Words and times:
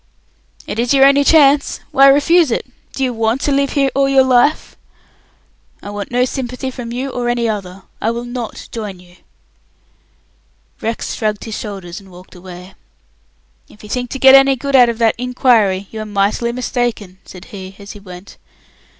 "It 0.65 0.79
is 0.79 0.95
your 0.95 1.05
only 1.05 1.23
chance. 1.23 1.79
Why 1.91 2.07
refuse 2.07 2.49
it? 2.49 2.65
Do 2.93 3.03
you 3.03 3.13
want 3.13 3.39
to 3.41 3.51
live 3.51 3.73
here 3.73 3.91
all 3.93 4.09
your 4.09 4.23
life?" 4.23 4.75
"I 5.83 5.91
want 5.91 6.09
no 6.09 6.25
sympathy 6.25 6.71
from 6.71 6.91
you 6.91 7.09
or 7.11 7.29
any 7.29 7.47
other. 7.47 7.83
I 8.01 8.09
will 8.09 8.25
not 8.25 8.67
join 8.71 8.99
you." 8.99 9.17
Rex 10.81 11.13
shrugged 11.13 11.43
his 11.43 11.55
shoulders 11.59 11.99
and 11.99 12.09
walked 12.09 12.33
away. 12.33 12.73
"If 13.69 13.83
you 13.83 13.89
think 13.91 14.09
to 14.09 14.17
get 14.17 14.33
any 14.33 14.55
good 14.55 14.75
out 14.75 14.89
of 14.89 14.97
that 14.97 15.13
'inquiry', 15.19 15.87
you 15.91 16.01
are 16.01 16.05
mightily 16.07 16.51
mistaken," 16.51 17.19
said 17.23 17.45
he, 17.53 17.75
as 17.77 17.91
he 17.91 17.99
went. 17.99 18.37